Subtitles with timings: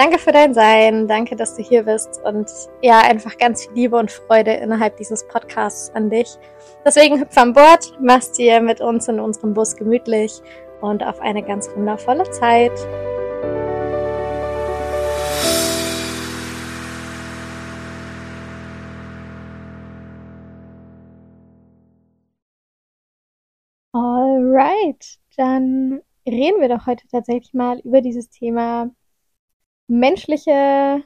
[0.00, 2.50] danke für dein Sein, danke, dass du hier bist und
[2.80, 6.38] ja, einfach ganz viel Liebe und Freude innerhalb dieses Podcasts an dich.
[6.86, 10.40] Deswegen hüpf an Bord, mach's dir mit uns in unserem Bus gemütlich
[10.80, 12.72] und auf eine ganz wundervolle Zeit.
[23.92, 28.90] Alright, dann reden wir doch heute tatsächlich mal über dieses Thema
[29.90, 31.04] menschliche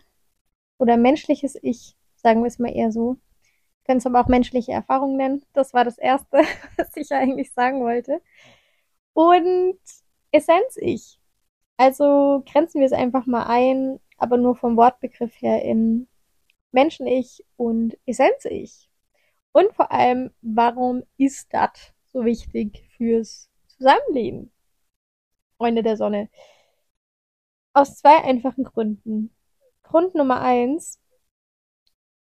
[0.79, 3.17] oder menschliches Ich, sagen wir es mal eher so.
[3.85, 5.45] Können es aber auch menschliche Erfahrungen nennen.
[5.53, 6.39] Das war das Erste,
[6.77, 8.21] was ich eigentlich sagen wollte.
[9.13, 9.79] Und
[10.33, 11.19] Essenz-Ich.
[11.77, 16.09] Also grenzen wir es einfach mal ein, aber nur vom Wortbegriff her in
[16.73, 18.89] Menschen-Ich und Essenz-Ich.
[19.53, 21.95] Und vor allem, warum ist das?
[22.15, 24.51] so wichtig fürs Zusammenleben.
[25.59, 26.31] Freunde der Sonne.
[27.75, 29.35] Aus zwei einfachen Gründen.
[29.83, 31.01] Grund Nummer eins,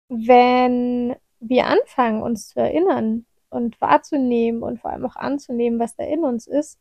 [0.10, 6.04] wenn wir anfangen, uns zu erinnern und wahrzunehmen und vor allem auch anzunehmen, was da
[6.06, 6.80] in uns ist,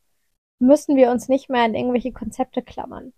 [0.58, 3.12] müssen wir uns nicht mehr an irgendwelche Konzepte klammern.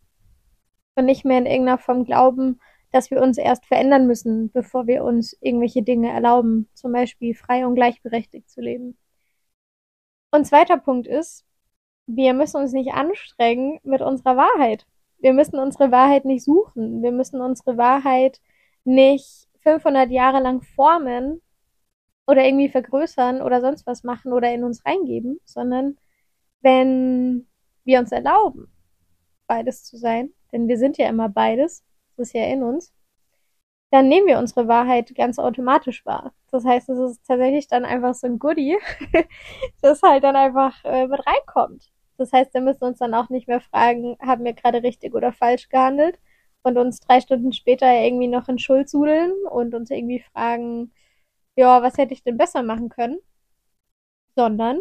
[0.96, 2.60] Und nicht mehr in irgendeiner Form glauben,
[2.90, 7.64] dass wir uns erst verändern müssen, bevor wir uns irgendwelche Dinge erlauben, zum Beispiel frei
[7.64, 8.98] und gleichberechtigt zu leben.
[10.32, 11.44] Und zweiter Punkt ist,
[12.06, 14.84] wir müssen uns nicht anstrengen mit unserer Wahrheit.
[15.24, 17.02] Wir müssen unsere Wahrheit nicht suchen.
[17.02, 18.42] Wir müssen unsere Wahrheit
[18.84, 21.40] nicht 500 Jahre lang formen
[22.26, 25.96] oder irgendwie vergrößern oder sonst was machen oder in uns reingeben, sondern
[26.60, 27.48] wenn
[27.84, 28.70] wir uns erlauben,
[29.46, 31.82] beides zu sein, denn wir sind ja immer beides,
[32.18, 32.92] das ist ja in uns,
[33.92, 36.34] dann nehmen wir unsere Wahrheit ganz automatisch wahr.
[36.50, 38.76] Das heißt, es ist tatsächlich dann einfach so ein Goodie,
[39.80, 41.93] das halt dann einfach äh, mit reinkommt.
[42.16, 45.32] Das heißt, wir müssen uns dann auch nicht mehr fragen, haben wir gerade richtig oder
[45.32, 46.18] falsch gehandelt
[46.62, 50.92] und uns drei Stunden später irgendwie noch in Schuld sudeln und uns irgendwie fragen,
[51.56, 53.18] ja, was hätte ich denn besser machen können?
[54.36, 54.80] Sondern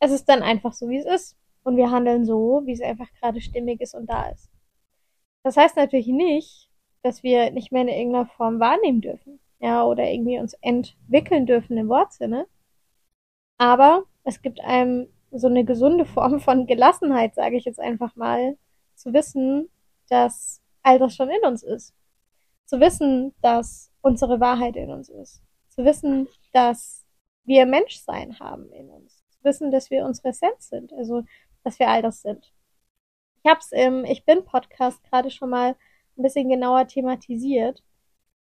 [0.00, 1.36] es ist dann einfach so, wie es ist.
[1.62, 4.50] Und wir handeln so, wie es einfach gerade stimmig ist und da ist.
[5.42, 6.70] Das heißt natürlich nicht,
[7.02, 9.40] dass wir nicht mehr in irgendeiner Form wahrnehmen dürfen.
[9.60, 12.46] Ja, oder irgendwie uns entwickeln dürfen im Wortsinne.
[13.58, 18.56] Aber es gibt einem so eine gesunde Form von Gelassenheit, sage ich jetzt einfach mal,
[18.94, 19.68] zu wissen,
[20.08, 21.94] dass all das schon in uns ist.
[22.66, 25.42] Zu wissen, dass unsere Wahrheit in uns ist.
[25.68, 27.04] Zu wissen, dass
[27.44, 29.24] wir Menschsein haben in uns.
[29.30, 30.92] Zu wissen, dass wir unsere Essenz sind.
[30.92, 31.24] Also,
[31.64, 32.52] dass wir all das sind.
[33.42, 35.76] Ich habe es im Ich bin Podcast gerade schon mal
[36.16, 37.82] ein bisschen genauer thematisiert.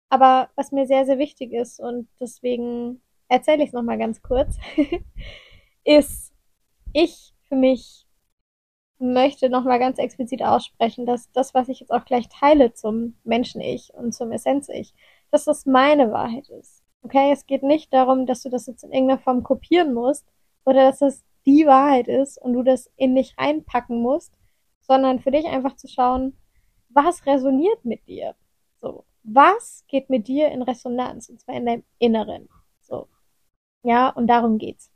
[0.09, 4.57] Aber was mir sehr, sehr wichtig ist und deswegen erzähle ich es nochmal ganz kurz,
[5.83, 6.32] ist,
[6.93, 8.07] ich für mich
[8.99, 13.93] möchte nochmal ganz explizit aussprechen, dass das, was ich jetzt auch gleich teile zum Menschen-Ich
[13.93, 14.93] und zum Essenz-Ich,
[15.31, 16.83] dass das meine Wahrheit ist.
[17.01, 20.25] Okay, es geht nicht darum, dass du das jetzt in irgendeiner Form kopieren musst
[20.63, 24.33] oder dass das die Wahrheit ist und du das in dich reinpacken musst,
[24.79, 26.37] sondern für dich einfach zu schauen,
[26.89, 28.35] was resoniert mit dir?
[28.79, 31.27] So, was geht mit dir in Resonanz?
[31.27, 32.47] Und zwar in deinem Inneren.
[32.79, 33.09] So.
[33.83, 34.92] Ja, und darum geht's.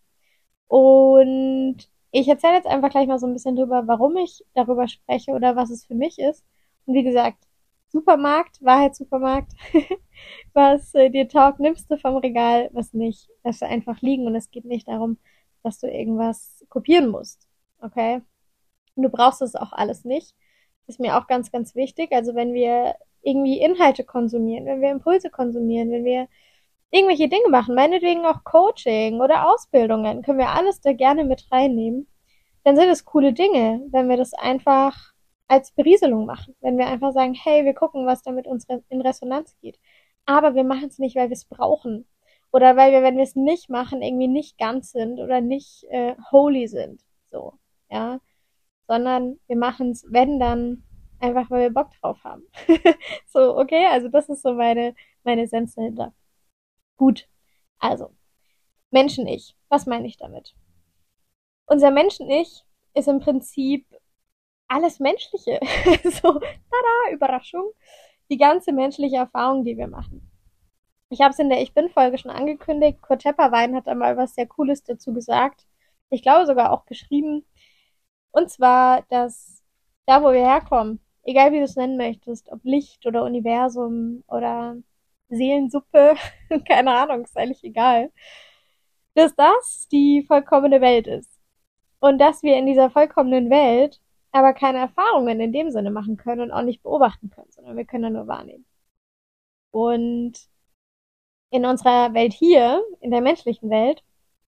[0.68, 1.78] Und
[2.12, 5.56] ich erzähle jetzt einfach gleich mal so ein bisschen drüber, warum ich darüber spreche oder
[5.56, 6.44] was es für mich ist.
[6.86, 7.48] Und wie gesagt,
[7.90, 9.54] Supermarkt, Wahrheitssupermarkt,
[10.54, 14.52] was äh, dir taugt, nimmst du vom Regal, was nicht, du einfach liegen und es
[14.52, 15.18] geht nicht darum,
[15.64, 17.48] dass du irgendwas kopieren musst.
[17.80, 18.22] Okay?
[18.96, 20.36] Und du brauchst es auch alles nicht.
[20.86, 22.12] Das ist mir auch ganz, ganz wichtig.
[22.12, 26.28] Also wenn wir irgendwie Inhalte konsumieren, wenn wir Impulse konsumieren, wenn wir
[26.92, 32.08] irgendwelche Dinge machen, meinetwegen auch Coaching oder Ausbildungen, können wir alles da gerne mit reinnehmen.
[32.64, 35.14] Dann sind es coole Dinge, wenn wir das einfach
[35.48, 36.56] als Berieselung machen.
[36.62, 39.80] Wenn wir einfach sagen, hey, wir gucken, was damit uns in Resonanz geht.
[40.26, 42.06] Aber wir machen es nicht, weil wir es brauchen.
[42.52, 46.16] Oder weil wir, wenn wir es nicht machen, irgendwie nicht ganz sind oder nicht äh,
[46.32, 47.02] holy sind.
[47.32, 47.54] So,
[47.90, 48.20] ja.
[48.88, 50.84] Sondern wir machen es, wenn dann,
[51.20, 52.44] einfach weil wir Bock drauf haben.
[53.28, 56.14] so, okay, also das ist so meine, meine Essenz dahinter.
[56.98, 57.28] Gut,
[57.80, 58.12] also
[58.92, 59.56] Menschen-Ich.
[59.70, 60.56] Was meine ich damit?
[61.66, 62.64] Unser Menschen-Ich
[62.94, 63.86] ist im Prinzip
[64.68, 65.60] alles Menschliche.
[66.04, 67.72] so, tada, Überraschung.
[68.30, 70.30] Die ganze menschliche Erfahrung, die wir machen.
[71.10, 73.02] Ich habe es in der Ich Bin-Folge schon angekündigt.
[73.02, 75.66] Kurt Tepperwein hat da mal was sehr Cooles dazu gesagt.
[76.10, 77.46] Ich glaube sogar auch geschrieben.
[78.32, 79.64] Und zwar, dass
[80.06, 84.78] da, wo wir herkommen, egal wie du es nennen möchtest, ob Licht oder Universum oder
[85.30, 86.16] Seelensuppe,
[86.68, 88.12] keine Ahnung, ist eigentlich egal,
[89.16, 91.32] dass das die vollkommene Welt ist.
[92.00, 94.00] Und dass wir in dieser vollkommenen Welt
[94.32, 97.86] aber keine Erfahrungen in dem Sinne machen können und auch nicht beobachten können, sondern wir
[97.86, 98.66] können nur wahrnehmen.
[99.72, 100.34] Und
[101.50, 104.04] in unserer Welt hier, in der menschlichen Welt,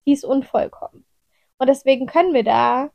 [0.06, 1.06] die ist unvollkommen.
[1.58, 2.92] Und deswegen können wir da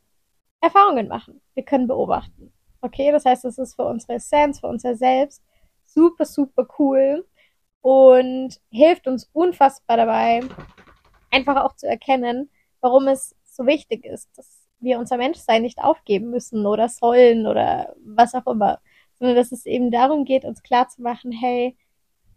[0.61, 1.41] Erfahrungen machen.
[1.53, 2.53] Wir können beobachten.
[2.81, 5.43] Okay, das heißt, es ist für unsere Essenz, für unser Selbst
[5.85, 7.25] super, super cool,
[7.85, 10.41] und hilft uns unfassbar dabei,
[11.29, 12.49] einfach auch zu erkennen,
[12.81, 17.95] warum es so wichtig ist, dass wir unser Menschsein nicht aufgeben müssen oder sollen oder
[18.03, 18.79] was auch immer,
[19.19, 21.77] sondern dass es eben darum geht, uns klar zu machen, hey,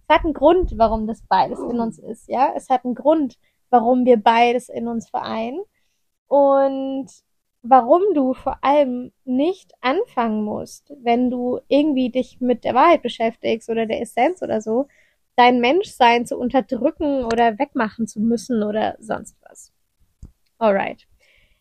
[0.06, 3.38] es hat einen Grund, warum das beides in uns ist, ja, es hat einen Grund,
[3.70, 5.62] warum wir beides in uns vereinen.
[6.26, 7.08] Und
[7.62, 13.70] warum du vor allem nicht anfangen musst, wenn du irgendwie dich mit der Wahrheit beschäftigst
[13.70, 14.88] oder der Essenz oder so,
[15.38, 19.72] dein Menschsein zu unterdrücken oder wegmachen zu müssen oder sonst was.
[20.58, 21.06] Alright.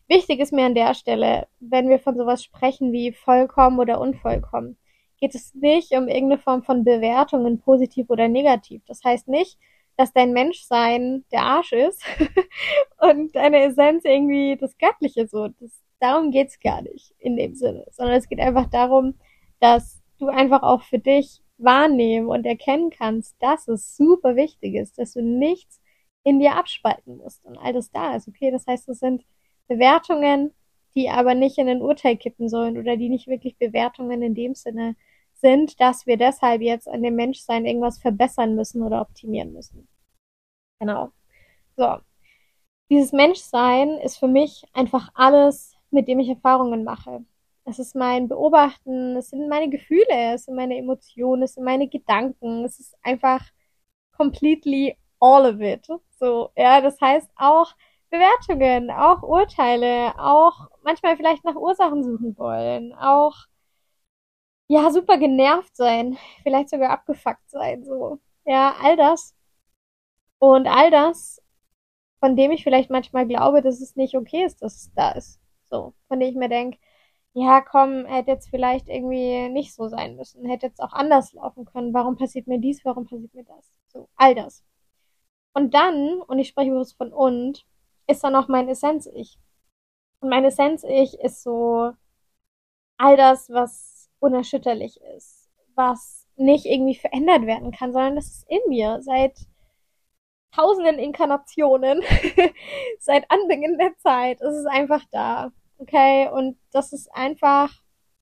[0.08, 4.76] Wichtig ist mir an der Stelle, wenn wir von sowas sprechen wie vollkommen oder unvollkommen,
[5.20, 8.82] geht es nicht um irgendeine Form von Bewertungen, positiv oder negativ.
[8.88, 9.58] Das heißt nicht,
[9.96, 12.02] dass dein Menschsein der Arsch ist
[13.00, 15.48] und deine Essenz irgendwie das Göttliche so.
[15.60, 15.70] Das,
[16.00, 19.14] darum geht's gar nicht in dem Sinne, sondern es geht einfach darum,
[19.60, 24.98] dass du einfach auch für dich wahrnehmen und erkennen kannst, dass es super wichtig ist,
[24.98, 25.80] dass du nichts
[26.24, 28.28] in dir abspalten musst und all das da ist.
[28.28, 29.24] Okay, das heißt, es sind
[29.66, 30.52] Bewertungen,
[30.94, 34.54] die aber nicht in ein Urteil kippen sollen oder die nicht wirklich Bewertungen in dem
[34.54, 34.96] Sinne
[35.34, 39.88] sind, dass wir deshalb jetzt an dem Menschsein irgendwas verbessern müssen oder optimieren müssen.
[40.80, 41.12] Genau.
[41.76, 41.98] So.
[42.90, 47.24] Dieses Menschsein ist für mich einfach alles, mit dem ich Erfahrungen mache.
[47.68, 51.86] Es ist mein Beobachten, es sind meine Gefühle, es sind meine Emotionen, es sind meine
[51.86, 53.44] Gedanken, es ist einfach
[54.16, 55.86] completely all of it.
[56.18, 57.74] So, ja, das heißt auch
[58.10, 63.34] Bewertungen, auch Urteile, auch manchmal vielleicht nach Ursachen suchen wollen, auch
[64.68, 68.18] ja, super genervt sein, vielleicht sogar abgefuckt sein, so.
[68.46, 69.34] Ja, all das.
[70.38, 71.42] Und all das,
[72.20, 75.38] von dem ich vielleicht manchmal glaube, dass es nicht okay ist, dass es da ist.
[75.64, 76.78] So, von dem ich mir denke,
[77.34, 81.64] ja, komm, hätte jetzt vielleicht irgendwie nicht so sein müssen, hätte jetzt auch anders laufen
[81.64, 81.94] können.
[81.94, 83.72] Warum passiert mir dies, warum passiert mir das?
[83.88, 84.64] So, all das.
[85.54, 87.64] Und dann, und ich spreche bewusst von und,
[88.06, 89.38] ist dann auch mein Essenz-Ich.
[90.20, 91.92] Und mein Essenz-Ich ist so
[92.96, 98.60] all das, was unerschütterlich ist, was nicht irgendwie verändert werden kann, sondern das ist in
[98.68, 99.38] mir seit
[100.52, 102.02] tausenden Inkarnationen,
[102.98, 104.40] seit Anbeginn der Zeit.
[104.40, 105.52] Es ist einfach da.
[105.78, 107.72] Okay, und das ist einfach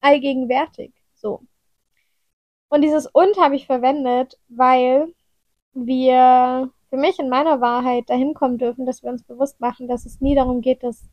[0.00, 0.92] allgegenwärtig.
[1.14, 1.42] So.
[2.68, 5.14] Und dieses und habe ich verwendet, weil
[5.72, 10.06] wir für mich in meiner Wahrheit dahin kommen dürfen, dass wir uns bewusst machen, dass
[10.06, 11.08] es nie darum geht, dass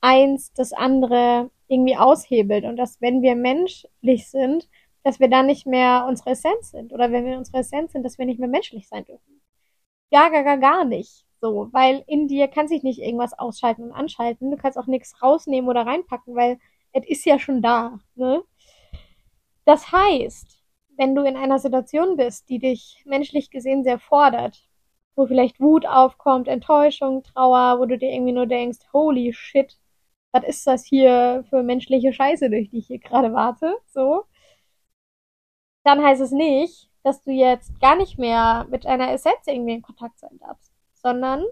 [0.00, 4.68] eins das andere irgendwie aushebelt und dass wenn wir menschlich sind,
[5.04, 8.18] dass wir dann nicht mehr unsere Essenz sind oder wenn wir unsere Essenz sind, dass
[8.18, 9.40] wir nicht mehr menschlich sein dürfen.
[10.10, 11.24] Gar, gar, gar, gar nicht.
[11.42, 14.50] So, weil in dir kann sich nicht irgendwas ausschalten und anschalten.
[14.52, 16.58] Du kannst auch nichts rausnehmen oder reinpacken, weil
[16.92, 17.98] es ist ja schon da.
[18.14, 18.42] Ne?
[19.64, 20.62] Das heißt,
[20.96, 24.68] wenn du in einer Situation bist, die dich menschlich gesehen sehr fordert,
[25.16, 29.78] wo vielleicht Wut aufkommt, Enttäuschung, Trauer, wo du dir irgendwie nur denkst, holy shit,
[30.32, 34.24] was ist das hier für menschliche Scheiße, durch die ich hier gerade warte, so,
[35.84, 39.82] dann heißt es nicht, dass du jetzt gar nicht mehr mit einer Essenz irgendwie in
[39.82, 40.71] Kontakt sein darfst,
[41.02, 41.44] sondern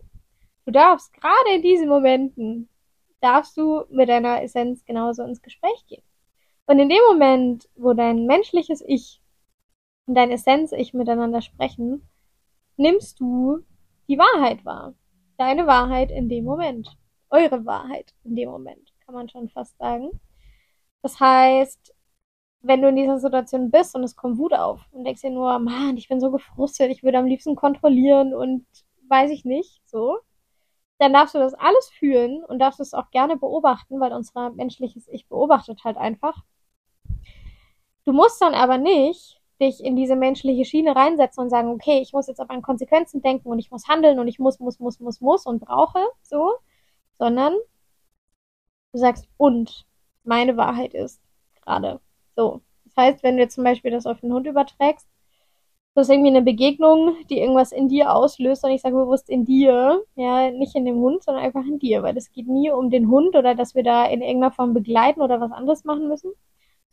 [0.65, 2.69] du darfst gerade in diesen Momenten,
[3.21, 6.03] darfst du mit deiner Essenz genauso ins Gespräch gehen.
[6.67, 9.21] Und in dem Moment, wo dein menschliches Ich
[10.07, 12.09] und dein Essenz-Ich miteinander sprechen,
[12.77, 13.65] nimmst du
[14.09, 14.95] die Wahrheit wahr.
[15.37, 16.97] Deine Wahrheit in dem Moment.
[17.29, 20.11] Eure Wahrheit in dem Moment, kann man schon fast sagen.
[21.03, 21.95] Das heißt,
[22.63, 25.59] wenn du in dieser Situation bist und es kommt Wut auf und denkst dir nur,
[25.59, 28.67] Mann, ich bin so gefrustet, ich würde am liebsten kontrollieren und
[29.11, 30.19] weiß ich nicht, so,
[30.99, 35.09] dann darfst du das alles fühlen und darfst es auch gerne beobachten, weil unser menschliches
[35.09, 36.45] Ich beobachtet halt einfach.
[38.05, 42.13] Du musst dann aber nicht dich in diese menschliche Schiene reinsetzen und sagen, okay, ich
[42.13, 45.01] muss jetzt auf an Konsequenzen denken und ich muss handeln und ich muss, muss, muss,
[45.01, 46.55] muss, muss und brauche, so,
[47.15, 47.55] sondern
[48.93, 49.87] du sagst, und
[50.25, 51.21] meine Wahrheit ist
[51.63, 52.01] gerade
[52.37, 52.63] so.
[52.85, 55.07] Das heißt, wenn du jetzt zum Beispiel das auf den Hund überträgst,
[55.95, 59.45] du hast irgendwie eine Begegnung, die irgendwas in dir auslöst und ich sage bewusst in
[59.45, 62.91] dir, ja, nicht in dem Hund, sondern einfach in dir, weil es geht nie um
[62.91, 66.33] den Hund oder dass wir da in irgendeiner Form begleiten oder was anderes machen müssen,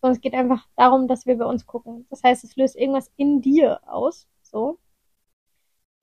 [0.02, 2.08] sondern es geht einfach darum, dass wir bei uns gucken.
[2.10, 4.80] Das heißt, es löst irgendwas in dir aus, so.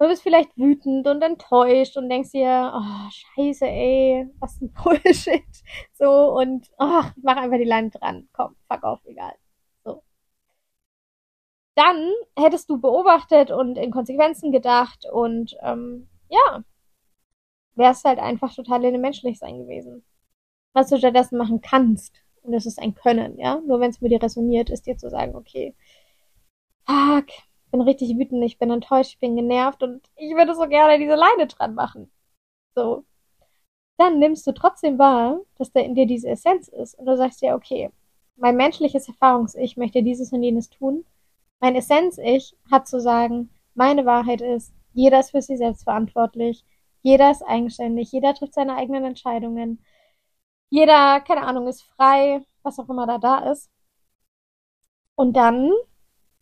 [0.01, 5.45] Du bist vielleicht wütend und enttäuscht und denkst dir, oh, scheiße, ey, was ein Bullshit.
[5.93, 8.29] So, und ach, ich mach einfach die Leine dran.
[8.33, 9.35] Komm, fuck auf, egal.
[11.77, 16.63] Dann hättest du beobachtet und in Konsequenzen gedacht und ähm, ja,
[17.75, 20.05] wärst halt einfach total in dem Menschlichsein gewesen.
[20.73, 23.61] Was du stattdessen machen kannst, und das ist ein Können, ja.
[23.61, 25.75] Nur wenn es mit dir resoniert, ist dir zu sagen, okay,
[26.87, 30.69] fuck, ich bin richtig wütend, ich bin enttäuscht, ich bin genervt und ich würde so
[30.69, 32.11] gerne diese Leine dran machen.
[32.75, 33.05] So.
[33.99, 37.43] Dann nimmst du trotzdem wahr, dass da in dir diese Essenz ist und du sagst
[37.43, 37.91] dir, okay,
[38.37, 41.05] mein menschliches Erfahrungs-Ich möchte dieses und jenes tun.
[41.65, 46.63] Mein Essenz-Ich hat zu sagen, meine Wahrheit ist, jeder ist für sich selbst verantwortlich,
[47.01, 49.83] jeder ist eigenständig, jeder trifft seine eigenen Entscheidungen
[50.69, 53.71] jeder, keine Ahnung, ist frei, was auch immer da da ist.
[55.15, 55.71] Und dann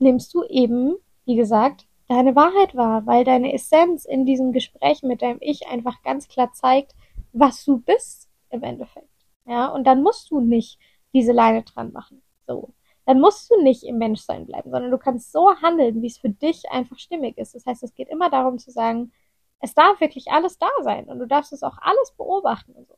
[0.00, 5.23] nimmst du eben, wie gesagt, deine Wahrheit wahr, weil deine Essenz in diesem Gespräch mit
[5.23, 6.97] deinem Ich einfach ganz klar zeigt,
[7.33, 9.07] was du bist im Endeffekt.
[9.45, 10.81] Ja, und dann musst du nicht
[11.12, 12.23] diese Leine dran machen.
[12.47, 12.73] So.
[13.04, 16.30] Dann musst du nicht im Menschsein bleiben, sondern du kannst so handeln, wie es für
[16.30, 17.54] dich einfach stimmig ist.
[17.54, 19.12] Das heißt, es geht immer darum zu sagen,
[19.61, 22.97] es darf wirklich alles da sein und du darfst es auch alles beobachten und so.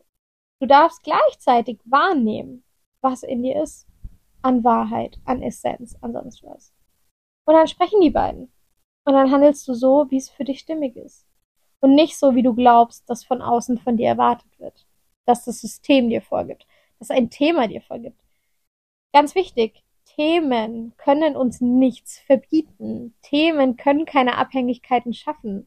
[0.61, 2.64] Du darfst gleichzeitig wahrnehmen,
[3.00, 3.87] was in dir ist.
[4.42, 6.73] An Wahrheit, an Essenz, an sonst was.
[7.44, 8.52] Und dann sprechen die beiden.
[9.04, 11.26] Und dann handelst du so, wie es für dich stimmig ist.
[11.80, 14.87] Und nicht so, wie du glaubst, dass von außen von dir erwartet wird.
[15.26, 16.66] Dass das System dir vorgibt.
[16.99, 18.20] Dass ein Thema dir vorgibt.
[19.12, 19.82] Ganz wichtig.
[20.14, 23.14] Themen können uns nichts verbieten.
[23.23, 25.66] Themen können keine Abhängigkeiten schaffen.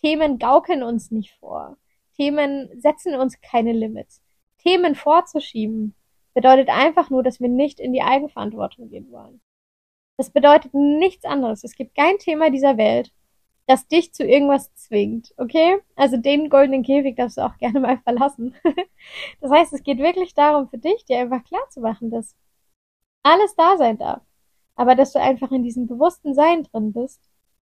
[0.00, 1.76] Themen gaukeln uns nicht vor.
[2.16, 4.22] Themen setzen uns keine Limits.
[4.58, 5.94] Themen vorzuschieben
[6.34, 9.40] bedeutet einfach nur, dass wir nicht in die Eigenverantwortung gehen wollen.
[10.16, 11.62] Das bedeutet nichts anderes.
[11.62, 13.12] Es gibt kein Thema dieser Welt,
[13.66, 15.78] das dich zu irgendwas zwingt, okay?
[15.94, 18.54] Also den goldenen Käfig darfst du auch gerne mal verlassen.
[19.40, 22.34] das heißt, es geht wirklich darum für dich, dir einfach klar zu machen, dass
[23.26, 24.22] alles da sein darf.
[24.74, 27.20] Aber dass du einfach in diesem bewussten Sein drin bist,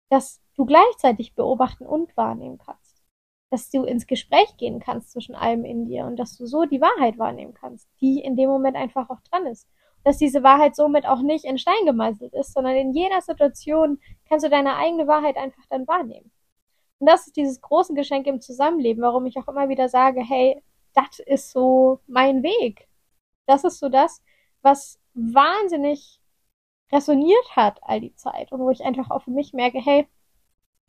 [0.08, 3.02] dass du gleichzeitig beobachten und wahrnehmen kannst.
[3.50, 6.80] Dass du ins Gespräch gehen kannst zwischen allem in dir und dass du so die
[6.80, 9.68] Wahrheit wahrnehmen kannst, die in dem Moment einfach auch dran ist
[10.06, 13.98] dass diese Wahrheit somit auch nicht in Stein gemeißelt ist, sondern in jeder Situation
[14.28, 16.30] kannst du deine eigene Wahrheit einfach dann wahrnehmen.
[17.00, 20.62] Und das ist dieses große Geschenk im Zusammenleben, warum ich auch immer wieder sage, hey,
[20.94, 22.86] das ist so mein Weg.
[23.46, 24.22] Das ist so das,
[24.62, 26.20] was wahnsinnig
[26.92, 30.06] resoniert hat all die Zeit und wo ich einfach auch für mich merke, hey,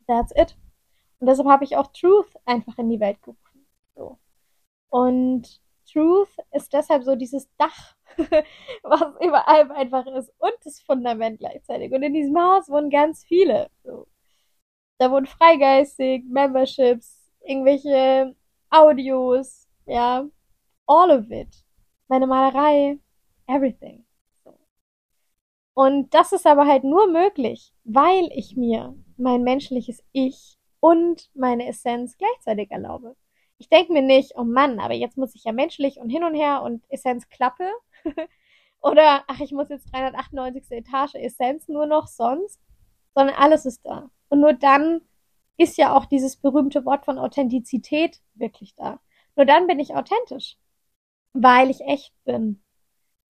[0.06, 0.56] that's it.
[1.18, 3.66] Und deshalb habe ich auch Truth einfach in die Welt gerufen.
[3.96, 4.18] So.
[4.90, 7.96] Und Truth ist deshalb so dieses Dach,
[8.82, 11.92] was über allem einfach ist und das Fundament gleichzeitig.
[11.92, 13.70] Und in diesem Haus wohnen ganz viele.
[13.82, 14.06] So.
[14.98, 18.34] Da wohnen Freigeistig, Memberships, irgendwelche
[18.70, 20.26] Audios, ja,
[20.86, 21.64] all of it.
[22.08, 22.98] Meine Malerei,
[23.46, 24.07] everything.
[25.78, 31.68] Und das ist aber halt nur möglich, weil ich mir mein menschliches Ich und meine
[31.68, 33.14] Essenz gleichzeitig erlaube.
[33.58, 36.34] Ich denke mir nicht, oh Mann, aber jetzt muss ich ja menschlich und hin und
[36.34, 37.70] her und Essenz klappe.
[38.82, 40.64] Oder, ach, ich muss jetzt 398.
[40.70, 42.60] Etage Essenz nur noch sonst.
[43.14, 44.10] Sondern alles ist da.
[44.30, 45.02] Und nur dann
[45.58, 48.98] ist ja auch dieses berühmte Wort von Authentizität wirklich da.
[49.36, 50.56] Nur dann bin ich authentisch.
[51.34, 52.64] Weil ich echt bin.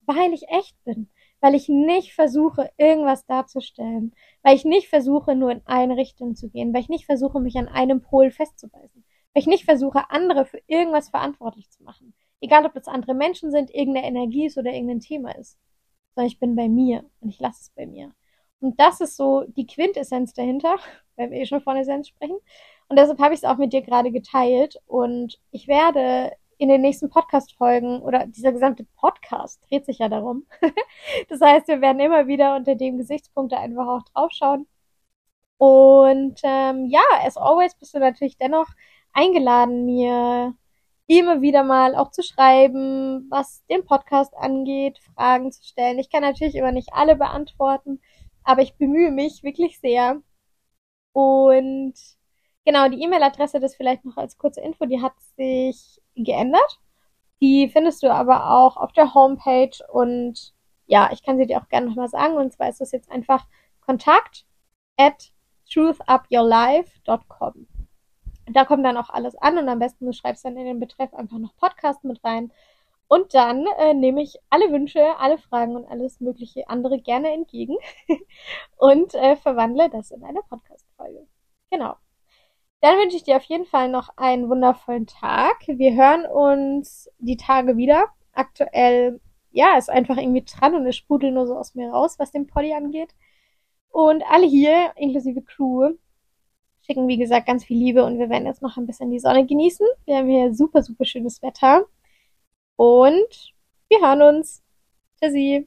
[0.07, 1.11] Weil ich echt bin.
[1.41, 4.15] Weil ich nicht versuche, irgendwas darzustellen.
[4.43, 6.75] Weil ich nicht versuche, nur in eine Richtung zu gehen.
[6.75, 9.05] Weil ich nicht versuche, mich an einem Pol festzubeißen
[9.39, 12.15] weil ich nicht versuche, andere für irgendwas verantwortlich zu machen.
[12.41, 15.59] Egal, ob das andere Menschen sind, irgendeine Energie ist oder irgendein Thema ist.
[16.15, 18.13] Sondern ich bin bei mir und ich lasse es bei mir.
[18.61, 20.77] Und das ist so die Quintessenz dahinter,
[21.17, 22.39] weil wir eh schon von Essenz sprechen.
[22.89, 24.81] Und deshalb habe ich es auch mit dir gerade geteilt.
[24.87, 30.47] Und ich werde in den nächsten Podcast-Folgen oder dieser gesamte Podcast dreht sich ja darum.
[31.29, 34.67] das heißt, wir werden immer wieder unter dem Gesichtspunkt da einfach auch draufschauen.
[35.59, 38.69] Und ähm, ja, as always bist du natürlich dennoch
[39.13, 40.55] eingeladen, mir
[41.07, 45.99] immer wieder mal auch zu schreiben, was den Podcast angeht, Fragen zu stellen.
[45.99, 48.01] Ich kann natürlich immer nicht alle beantworten,
[48.45, 50.23] aber ich bemühe mich wirklich sehr.
[51.13, 51.95] Und
[52.65, 56.81] genau, die E-Mail-Adresse, das vielleicht noch als kurze Info, die hat sich geändert.
[57.41, 60.53] Die findest du aber auch auf der Homepage und
[60.87, 62.35] ja, ich kann sie dir auch gerne nochmal sagen.
[62.35, 63.47] Und zwar ist das jetzt einfach
[63.81, 64.45] kontakt
[64.97, 65.33] at
[65.73, 67.69] truthupyourlife.com.
[68.51, 71.13] Da kommt dann auch alles an und am besten du schreibst dann in den Betreff
[71.15, 72.51] einfach noch Podcast mit rein.
[73.07, 77.77] Und dann äh, nehme ich alle Wünsche, alle Fragen und alles mögliche andere gerne entgegen
[78.77, 81.27] und äh, verwandle das in eine Podcast-Folge.
[81.71, 81.97] Genau.
[82.81, 85.57] Dann wünsche ich dir auf jeden Fall noch einen wundervollen Tag.
[85.67, 88.07] Wir hören uns die Tage wieder.
[88.33, 92.31] Aktuell, ja, ist einfach irgendwie dran und es sprudelt nur so aus mir raus, was
[92.31, 93.15] den Poddy angeht.
[93.91, 95.95] Und alle hier, inklusive Crew,
[96.83, 99.47] schicken, wie gesagt, ganz viel Liebe und wir werden jetzt noch ein bisschen die Sonne
[99.47, 99.87] genießen.
[100.05, 101.87] Wir haben hier super, super schönes Wetter.
[102.77, 103.55] Und
[103.89, 104.63] wir hören uns.
[105.21, 105.67] Tschüssi.